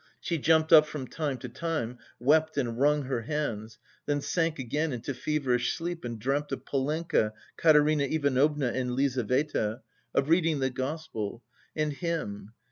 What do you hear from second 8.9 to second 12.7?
Lizaveta, of reading the gospel and him...